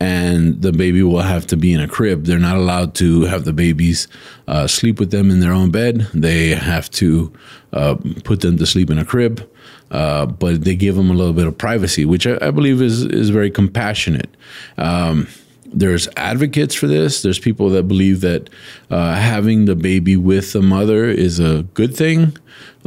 and 0.00 0.62
the 0.62 0.72
baby 0.72 1.02
will 1.02 1.22
have 1.22 1.46
to 1.48 1.56
be 1.56 1.72
in 1.72 1.80
a 1.80 1.88
crib. 1.88 2.24
They're 2.24 2.38
not 2.38 2.56
allowed 2.56 2.94
to 2.96 3.22
have 3.22 3.44
the 3.44 3.52
babies 3.52 4.08
uh, 4.46 4.66
sleep 4.66 5.00
with 5.00 5.10
them 5.10 5.30
in 5.30 5.40
their 5.40 5.52
own 5.52 5.70
bed. 5.70 6.08
They 6.14 6.50
have 6.50 6.90
to 6.92 7.32
uh, 7.72 7.96
put 8.24 8.40
them 8.40 8.56
to 8.58 8.66
sleep 8.66 8.90
in 8.90 8.98
a 8.98 9.04
crib, 9.04 9.48
uh, 9.90 10.26
but 10.26 10.64
they 10.64 10.76
give 10.76 10.94
them 10.94 11.10
a 11.10 11.14
little 11.14 11.32
bit 11.32 11.46
of 11.46 11.58
privacy, 11.58 12.04
which 12.04 12.26
I, 12.26 12.38
I 12.40 12.50
believe 12.50 12.80
is 12.80 13.02
is 13.02 13.30
very 13.30 13.50
compassionate. 13.50 14.36
Um, 14.76 15.28
there's 15.72 16.08
advocates 16.16 16.74
for 16.74 16.86
this. 16.86 17.22
There's 17.22 17.38
people 17.38 17.68
that 17.70 17.84
believe 17.84 18.20
that 18.22 18.48
uh, 18.90 19.14
having 19.14 19.66
the 19.66 19.76
baby 19.76 20.16
with 20.16 20.52
the 20.52 20.62
mother 20.62 21.04
is 21.04 21.40
a 21.40 21.64
good 21.74 21.94
thing. 21.94 22.36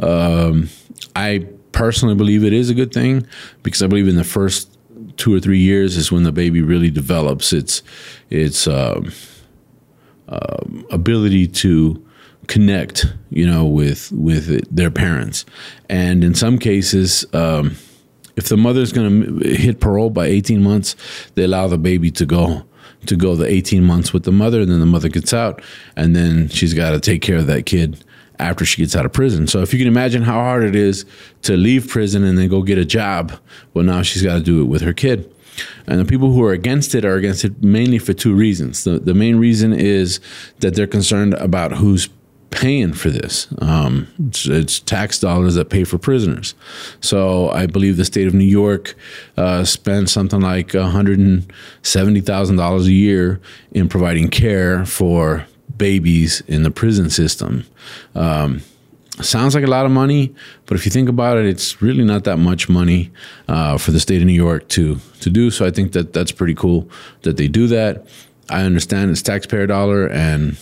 Um, 0.00 0.68
I 1.14 1.46
personally 1.70 2.14
believe 2.14 2.44
it 2.44 2.52
is 2.52 2.70
a 2.70 2.74
good 2.74 2.92
thing 2.92 3.26
because 3.62 3.82
I 3.82 3.86
believe 3.86 4.08
in 4.08 4.16
the 4.16 4.24
first 4.24 4.76
two 5.22 5.32
or 5.32 5.38
three 5.38 5.60
years 5.60 5.96
is 5.96 6.10
when 6.10 6.24
the 6.24 6.32
baby 6.32 6.60
really 6.60 6.90
develops 6.90 7.52
its 7.52 7.80
its 8.28 8.66
uh, 8.66 9.00
uh, 10.28 10.56
ability 10.90 11.46
to 11.46 12.04
connect, 12.48 13.06
you 13.30 13.46
know, 13.46 13.64
with 13.64 14.10
with 14.10 14.50
it, 14.50 14.66
their 14.74 14.90
parents, 14.90 15.46
and 15.88 16.24
in 16.24 16.34
some 16.34 16.58
cases. 16.58 17.24
Um, 17.32 17.76
if 18.34 18.48
the 18.48 18.56
mother's 18.56 18.92
going 18.92 19.40
to 19.40 19.48
hit 19.48 19.78
parole 19.78 20.08
by 20.08 20.24
18 20.24 20.62
months, 20.62 20.96
they 21.34 21.44
allow 21.44 21.68
the 21.68 21.76
baby 21.76 22.10
to 22.12 22.24
go 22.24 22.64
to 23.04 23.14
go 23.14 23.36
the 23.36 23.46
18 23.46 23.84
months 23.84 24.12
with 24.12 24.24
the 24.24 24.32
mother, 24.32 24.62
and 24.62 24.72
then 24.72 24.80
the 24.80 24.86
mother 24.86 25.08
gets 25.08 25.32
out, 25.32 25.62
and 25.96 26.16
then 26.16 26.48
she's 26.48 26.74
got 26.74 26.90
to 26.90 27.00
take 27.00 27.22
care 27.22 27.36
of 27.36 27.46
that 27.46 27.66
kid 27.66 28.02
after 28.42 28.64
she 28.64 28.82
gets 28.82 28.96
out 28.96 29.06
of 29.06 29.12
prison. 29.12 29.46
So 29.46 29.60
if 29.60 29.72
you 29.72 29.78
can 29.78 29.88
imagine 29.88 30.22
how 30.22 30.34
hard 30.34 30.64
it 30.64 30.76
is 30.76 31.06
to 31.42 31.56
leave 31.56 31.88
prison 31.88 32.24
and 32.24 32.36
then 32.36 32.48
go 32.48 32.62
get 32.62 32.78
a 32.78 32.84
job, 32.84 33.32
well, 33.72 33.84
now 33.84 34.02
she's 34.02 34.22
got 34.22 34.34
to 34.34 34.42
do 34.42 34.60
it 34.62 34.66
with 34.66 34.82
her 34.82 34.92
kid. 34.92 35.32
And 35.86 36.00
the 36.00 36.04
people 36.04 36.32
who 36.32 36.44
are 36.44 36.52
against 36.52 36.94
it 36.94 37.04
are 37.04 37.16
against 37.16 37.44
it 37.44 37.60
mainly 37.62 37.98
for 37.98 38.12
two 38.12 38.34
reasons. 38.34 38.84
The, 38.84 38.98
the 38.98 39.14
main 39.14 39.36
reason 39.36 39.72
is 39.72 40.20
that 40.60 40.74
they're 40.74 40.86
concerned 40.86 41.32
about 41.34 41.72
who's 41.72 42.08
paying 42.50 42.92
for 42.92 43.08
this. 43.10 43.48
Um, 43.60 44.06
it's, 44.28 44.46
it's, 44.46 44.78
tax 44.78 45.18
dollars 45.18 45.54
that 45.54 45.70
pay 45.70 45.82
for 45.84 45.96
prisoners. 45.98 46.54
So 47.00 47.48
I 47.50 47.66
believe 47.66 47.96
the 47.96 48.04
state 48.04 48.28
of 48.28 48.34
New 48.34 48.44
York 48.44 48.94
uh, 49.36 49.64
spends 49.64 50.12
something 50.12 50.40
like 50.40 50.68
$170,000 50.68 52.84
a 52.84 52.92
year 52.92 53.40
in 53.72 53.88
providing 53.88 54.28
care 54.28 54.84
for 54.84 55.46
babies 55.78 56.42
in 56.46 56.62
the 56.62 56.70
prison 56.70 57.10
system. 57.10 57.64
Um, 58.14 58.62
sounds 59.20 59.54
like 59.54 59.64
a 59.64 59.68
lot 59.68 59.84
of 59.84 59.92
money, 59.92 60.34
but 60.66 60.76
if 60.76 60.84
you 60.84 60.90
think 60.90 61.08
about 61.08 61.36
it, 61.36 61.46
it's 61.46 61.82
really 61.82 62.04
not 62.04 62.24
that 62.24 62.38
much 62.38 62.68
money 62.68 63.10
uh, 63.48 63.78
for 63.78 63.90
the 63.90 64.00
state 64.00 64.20
of 64.20 64.26
New 64.26 64.32
York 64.32 64.68
to 64.68 64.98
to 65.20 65.30
do. 65.30 65.50
So 65.50 65.66
I 65.66 65.70
think 65.70 65.92
that 65.92 66.12
that's 66.12 66.32
pretty 66.32 66.54
cool 66.54 66.88
that 67.22 67.36
they 67.36 67.48
do 67.48 67.66
that. 67.68 68.06
I 68.48 68.62
understand 68.62 69.10
it's 69.10 69.22
taxpayer 69.22 69.66
dollar, 69.66 70.06
and 70.08 70.58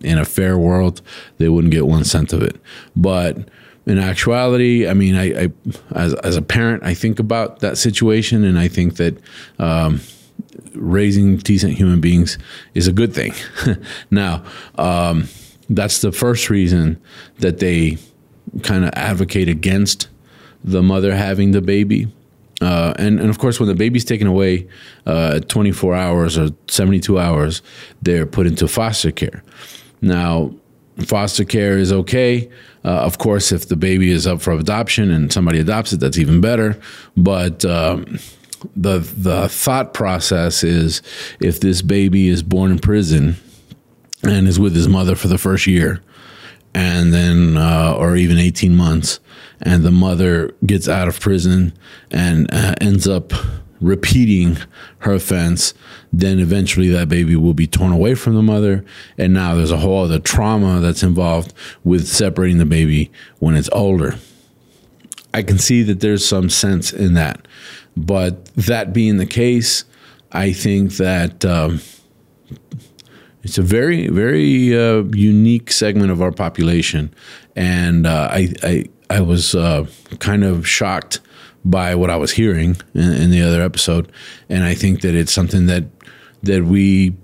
in 0.00 0.18
a 0.18 0.24
fair 0.24 0.58
world, 0.58 1.02
they 1.38 1.48
wouldn't 1.48 1.72
get 1.72 1.86
one 1.86 2.04
cent 2.04 2.32
of 2.32 2.42
it. 2.42 2.56
But 2.94 3.38
in 3.86 3.98
actuality, 3.98 4.88
I 4.88 4.94
mean, 4.94 5.14
I, 5.16 5.44
I 5.44 5.52
as 5.94 6.14
as 6.14 6.36
a 6.36 6.42
parent, 6.42 6.82
I 6.84 6.94
think 6.94 7.18
about 7.18 7.60
that 7.60 7.78
situation, 7.78 8.44
and 8.44 8.58
I 8.58 8.68
think 8.68 8.96
that. 8.96 9.18
Um, 9.58 10.00
raising 10.74 11.36
decent 11.38 11.74
human 11.74 12.00
beings 12.00 12.38
is 12.74 12.88
a 12.88 12.92
good 12.92 13.14
thing. 13.14 13.32
now, 14.10 14.44
um, 14.76 15.28
that's 15.68 16.00
the 16.00 16.12
first 16.12 16.50
reason 16.50 17.00
that 17.38 17.58
they 17.58 17.98
kind 18.62 18.84
of 18.84 18.90
advocate 18.94 19.48
against 19.48 20.08
the 20.62 20.82
mother 20.82 21.14
having 21.14 21.52
the 21.52 21.62
baby. 21.62 22.08
Uh, 22.60 22.94
and, 22.98 23.20
and 23.20 23.30
of 23.30 23.38
course, 23.38 23.58
when 23.58 23.68
the 23.68 23.74
baby's 23.74 24.04
taken 24.04 24.26
away 24.26 24.66
uh, 25.06 25.40
24 25.40 25.94
hours 25.94 26.38
or 26.38 26.48
72 26.68 27.18
hours, 27.18 27.62
they're 28.02 28.26
put 28.26 28.46
into 28.46 28.68
foster 28.68 29.10
care. 29.10 29.42
Now, 30.00 30.54
foster 31.04 31.44
care 31.44 31.78
is 31.78 31.92
okay. 31.92 32.48
Uh, 32.84 32.88
of 32.88 33.18
course, 33.18 33.52
if 33.52 33.68
the 33.68 33.76
baby 33.76 34.10
is 34.10 34.26
up 34.26 34.40
for 34.40 34.52
adoption 34.52 35.10
and 35.10 35.32
somebody 35.32 35.58
adopts 35.58 35.92
it, 35.92 36.00
that's 36.00 36.18
even 36.18 36.40
better. 36.40 36.78
But 37.16 37.64
um, 37.64 38.18
the 38.76 38.98
the 38.98 39.48
thought 39.48 39.94
process 39.94 40.64
is 40.64 41.02
if 41.40 41.60
this 41.60 41.82
baby 41.82 42.28
is 42.28 42.42
born 42.42 42.70
in 42.70 42.78
prison 42.78 43.36
and 44.22 44.48
is 44.48 44.58
with 44.58 44.74
his 44.74 44.88
mother 44.88 45.14
for 45.14 45.28
the 45.28 45.38
first 45.38 45.66
year 45.66 46.02
and 46.74 47.12
then 47.12 47.56
uh, 47.56 47.94
or 47.96 48.16
even 48.16 48.38
18 48.38 48.74
months 48.74 49.20
and 49.60 49.82
the 49.82 49.90
mother 49.90 50.50
gets 50.66 50.88
out 50.88 51.08
of 51.08 51.20
prison 51.20 51.72
and 52.10 52.52
uh, 52.52 52.74
ends 52.80 53.06
up 53.06 53.32
repeating 53.80 54.56
her 54.98 55.12
offense, 55.12 55.74
then 56.12 56.38
eventually 56.38 56.88
that 56.88 57.08
baby 57.08 57.36
will 57.36 57.54
be 57.54 57.66
torn 57.66 57.92
away 57.92 58.14
from 58.14 58.34
the 58.34 58.42
mother. 58.42 58.84
And 59.18 59.34
now 59.34 59.54
there's 59.54 59.70
a 59.70 59.76
whole 59.76 60.04
other 60.04 60.18
trauma 60.18 60.80
that's 60.80 61.02
involved 61.02 61.52
with 61.84 62.06
separating 62.06 62.58
the 62.58 62.64
baby 62.64 63.10
when 63.38 63.54
it's 63.56 63.68
older. 63.72 64.16
I 65.32 65.42
can 65.42 65.58
see 65.58 65.82
that 65.82 66.00
there's 66.00 66.26
some 66.26 66.48
sense 66.48 66.92
in 66.92 67.14
that. 67.14 67.46
But 67.96 68.46
that 68.54 68.92
being 68.92 69.18
the 69.18 69.26
case, 69.26 69.84
I 70.32 70.52
think 70.52 70.94
that 70.94 71.44
um, 71.44 71.80
it's 73.42 73.58
a 73.58 73.62
very, 73.62 74.08
very 74.08 74.76
uh, 74.76 75.02
unique 75.12 75.70
segment 75.70 76.10
of 76.10 76.20
our 76.20 76.32
population. 76.32 77.14
And 77.54 78.06
uh, 78.06 78.28
I, 78.30 78.52
I, 78.62 78.84
I 79.10 79.20
was 79.20 79.54
uh, 79.54 79.86
kind 80.18 80.44
of 80.44 80.66
shocked 80.66 81.20
by 81.64 81.94
what 81.94 82.10
I 82.10 82.16
was 82.16 82.32
hearing 82.32 82.76
in, 82.94 83.12
in, 83.12 83.30
the 83.30 83.40
other 83.40 83.62
episode, 83.62 84.10
and 84.50 84.64
I 84.64 84.74
think 84.74 85.00
that 85.00 85.14
it's 85.14 85.32
something 85.32 85.66
that 85.66 85.84
that 86.42 86.64
we 86.64 87.14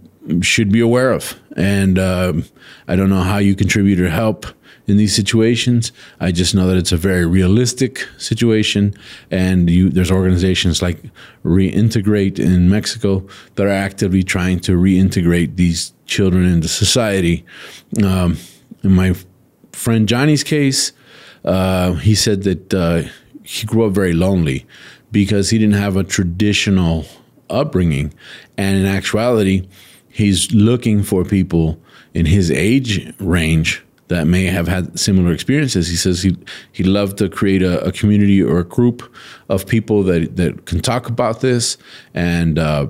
should 0.40 0.72
be 0.72 0.80
aware 0.80 1.12
of. 1.12 1.38
And 1.56 1.98
um, 1.98 2.44
I 2.88 2.96
don't 2.96 3.10
know 3.10 3.20
how 3.20 3.36
you 3.36 3.54
contribute 3.54 4.00
or 4.00 4.08
help 4.08 4.46
in 4.90 4.96
these 4.96 5.14
situations. 5.14 5.92
I 6.18 6.32
just 6.32 6.54
know 6.54 6.66
that 6.66 6.76
it's 6.76 6.92
a 6.92 6.96
very 6.96 7.24
realistic 7.24 8.06
situation, 8.18 8.94
and 9.30 9.70
you, 9.70 9.88
there's 9.88 10.10
organizations 10.10 10.82
like 10.82 10.98
Reintegrate 11.44 12.38
in 12.38 12.68
Mexico 12.68 13.26
that 13.54 13.66
are 13.66 13.68
actively 13.70 14.22
trying 14.22 14.60
to 14.60 14.72
reintegrate 14.72 15.56
these 15.56 15.94
children 16.06 16.44
into 16.44 16.68
society. 16.68 17.44
Um, 18.02 18.36
in 18.82 18.92
my 18.92 19.14
friend 19.72 20.08
Johnny's 20.08 20.44
case, 20.44 20.92
uh, 21.44 21.94
he 21.94 22.14
said 22.14 22.42
that 22.42 22.74
uh, 22.74 23.02
he 23.42 23.66
grew 23.66 23.86
up 23.86 23.92
very 23.92 24.12
lonely 24.12 24.66
because 25.12 25.50
he 25.50 25.58
didn't 25.58 25.74
have 25.74 25.96
a 25.96 26.04
traditional 26.04 27.06
upbringing. 27.48 28.12
And 28.56 28.76
in 28.76 28.86
actuality, 28.86 29.68
he's 30.08 30.52
looking 30.52 31.02
for 31.02 31.24
people 31.24 31.80
in 32.14 32.26
his 32.26 32.50
age 32.50 33.12
range 33.18 33.82
that 34.10 34.26
may 34.26 34.44
have 34.44 34.68
had 34.68 34.98
similar 34.98 35.32
experiences. 35.32 35.88
He 35.88 35.96
says 35.96 36.22
he 36.22 36.36
he'd 36.72 36.86
love 36.86 37.16
to 37.16 37.28
create 37.28 37.62
a, 37.62 37.80
a 37.84 37.92
community 37.92 38.42
or 38.42 38.58
a 38.58 38.64
group 38.64 39.02
of 39.48 39.66
people 39.66 40.02
that 40.02 40.36
that 40.36 40.66
can 40.66 40.80
talk 40.80 41.08
about 41.08 41.40
this 41.40 41.78
and 42.12 42.58
uh, 42.58 42.88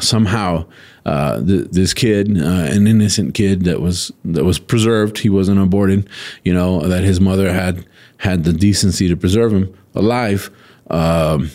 somehow 0.00 0.64
uh, 1.04 1.44
th- 1.44 1.68
this 1.70 1.92
kid, 1.92 2.38
uh, 2.38 2.66
an 2.76 2.86
innocent 2.86 3.34
kid 3.34 3.64
that 3.64 3.80
was 3.80 4.12
that 4.24 4.44
was 4.44 4.58
preserved, 4.58 5.18
he 5.18 5.28
wasn't 5.28 5.60
aborted. 5.60 6.08
You 6.44 6.54
know 6.54 6.86
that 6.86 7.02
his 7.02 7.20
mother 7.20 7.52
had 7.52 7.84
had 8.18 8.44
the 8.44 8.52
decency 8.52 9.08
to 9.08 9.16
preserve 9.16 9.52
him 9.52 9.74
alive. 9.94 10.50
Um, 10.88 11.50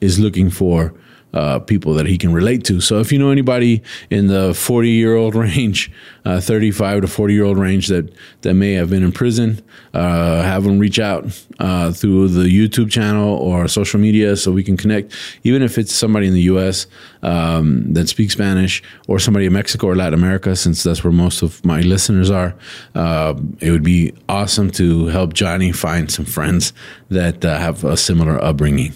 is 0.00 0.20
looking 0.20 0.48
for 0.48 0.94
uh, 1.34 1.58
people 1.58 1.94
that 1.94 2.06
he 2.06 2.16
can 2.16 2.32
relate 2.32 2.64
to. 2.64 2.80
So 2.80 3.00
if 3.00 3.12
you 3.12 3.18
know 3.18 3.30
anybody 3.30 3.82
in 4.10 4.28
the 4.28 4.54
40 4.54 4.90
year 4.90 5.14
old 5.14 5.34
range, 5.46 5.90
uh, 6.24 6.40
35 6.40 7.02
to 7.02 7.08
40 7.08 7.34
year 7.34 7.44
old 7.44 7.58
range 7.58 7.88
that, 7.88 8.12
that 8.42 8.54
may 8.54 8.72
have 8.72 8.90
been 8.90 9.02
in 9.02 9.12
prison, 9.12 9.62
uh, 9.94 10.42
have 10.42 10.64
them 10.64 10.78
reach 10.78 10.98
out 10.98 11.24
uh, 11.58 11.92
through 11.92 12.28
the 12.28 12.44
YouTube 12.44 12.90
channel 12.90 13.36
or 13.36 13.68
social 13.68 14.00
media 14.00 14.36
so 14.36 14.52
we 14.52 14.62
can 14.62 14.76
connect. 14.76 15.14
Even 15.44 15.62
if 15.62 15.78
it's 15.78 15.94
somebody 15.94 16.26
in 16.26 16.34
the 16.34 16.42
U.S. 16.42 16.86
Um, 17.22 17.92
that 17.92 18.08
speaks 18.08 18.34
Spanish 18.34 18.82
or 19.06 19.18
somebody 19.18 19.46
in 19.46 19.52
Mexico 19.52 19.88
or 19.88 19.96
Latin 19.96 20.14
America, 20.14 20.54
since 20.56 20.82
that's 20.82 21.02
where 21.02 21.12
most 21.12 21.42
of 21.42 21.64
my 21.64 21.80
listeners 21.80 22.30
are, 22.30 22.54
uh, 22.94 23.34
it 23.60 23.70
would 23.70 23.82
be 23.82 24.12
awesome 24.28 24.70
to 24.72 25.06
help 25.06 25.34
Johnny 25.34 25.72
find 25.72 26.10
some 26.10 26.24
friends 26.24 26.72
that 27.08 27.44
uh, 27.44 27.58
have 27.58 27.84
a 27.84 27.96
similar 27.96 28.42
upbringing 28.42 28.92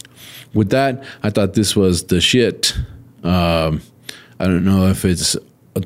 with 0.54 0.70
that, 0.70 1.02
I 1.22 1.30
thought 1.30 1.54
this 1.54 1.74
was 1.76 2.04
the 2.04 2.20
shit. 2.20 2.76
Um, 3.22 3.80
I 4.38 4.46
don't 4.46 4.64
know 4.64 4.88
if 4.88 5.04
it's 5.04 5.36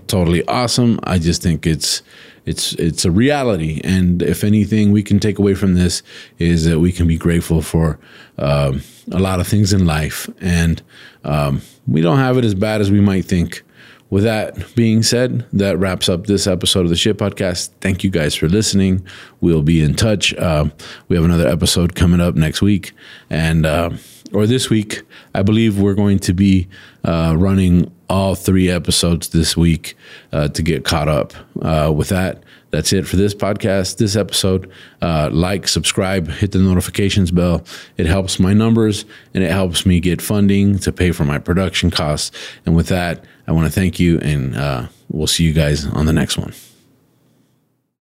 totally 0.07 0.47
awesome. 0.47 0.99
I 1.05 1.19
just 1.19 1.43
think 1.43 1.67
it's 1.67 2.03
it's 2.45 2.75
it's 2.75 3.05
a 3.05 3.11
reality, 3.11 3.81
and 3.85 4.23
if 4.23 4.45
anything 4.45 4.93
we 4.93 5.03
can 5.03 5.19
take 5.19 5.39
away 5.39 5.55
from 5.55 5.75
this 5.75 6.03
is 6.39 6.65
that 6.65 6.79
we 6.79 6.93
can 6.93 7.07
be 7.07 7.17
grateful 7.17 7.61
for 7.61 7.99
um, 8.39 8.83
a 9.11 9.19
lot 9.19 9.41
of 9.41 9.47
things 9.47 9.73
in 9.73 9.85
life, 9.85 10.29
and 10.41 10.83
um, 11.25 11.61
we 11.87 12.01
don't 12.01 12.19
have 12.19 12.39
it 12.39 12.45
as 12.45 12.55
bad 12.55 12.81
as 12.81 12.91
we 12.91 13.01
might 13.01 13.25
think. 13.25 13.63
With 14.09 14.23
that 14.23 14.77
being 14.77 15.03
said, 15.03 15.45
that 15.53 15.79
wraps 15.79 16.09
up 16.09 16.29
this 16.29 16.47
episode 16.47 16.83
of 16.85 16.91
the 16.91 16.97
Shit 16.97 17.19
Podcast. 17.19 17.71
Thank 17.81 18.05
you 18.05 18.11
guys 18.11 18.37
for 18.37 18.49
listening. 18.49 19.05
We'll 19.41 19.63
be 19.63 19.83
in 19.83 19.95
touch. 19.95 20.33
Uh, 20.35 20.67
we 21.09 21.17
have 21.17 21.25
another 21.25 21.49
episode 21.49 21.97
coming 21.97 22.21
up 22.21 22.35
next 22.35 22.63
week, 22.63 22.93
and. 23.29 23.67
Uh, 23.67 23.91
or 24.37 24.47
this 24.47 24.69
week, 24.69 25.01
I 25.35 25.41
believe 25.41 25.81
we're 25.81 25.95
going 25.95 26.19
to 26.19 26.35
be 26.35 26.69
uh, 27.05 27.35
running 27.39 27.91
all 28.11 28.35
three 28.35 28.69
episodes 28.69 29.31
this 29.31 29.57
week 29.57 29.97
uh, 30.31 30.49
to 30.49 30.63
get 30.63 30.85
caught 30.85 31.09
up. 31.09 31.33
Uh, 31.63 31.91
with 31.97 32.11
that, 32.11 32.43
that's 32.71 32.93
it 32.93 33.07
for 33.07 33.17
this 33.17 33.35
podcast, 33.35 33.97
this 33.97 34.15
episode. 34.15 34.71
Uh, 35.01 35.31
like, 35.33 35.67
subscribe, 35.67 36.29
hit 36.29 36.53
the 36.53 36.59
notifications 36.59 37.31
bell. 37.31 37.65
It 37.97 38.05
helps 38.05 38.39
my 38.39 38.53
numbers 38.53 39.07
and 39.33 39.43
it 39.43 39.51
helps 39.51 39.87
me 39.87 40.01
get 40.01 40.21
funding 40.21 40.79
to 40.81 40.93
pay 40.93 41.13
for 41.13 41.25
my 41.25 41.39
production 41.39 41.91
costs. 41.91 42.31
And 42.67 42.77
with 42.77 42.89
that, 42.89 43.25
I 43.49 43.53
want 43.53 43.67
to 43.67 43.73
thank 43.73 43.99
you 43.99 44.19
and 44.21 44.55
uh, 44.55 44.89
we'll 45.09 45.29
see 45.29 45.45
you 45.45 45.55
guys 45.55 45.87
on 45.87 46.05
the 46.05 46.13
next 46.13 46.37
one. 46.37 46.53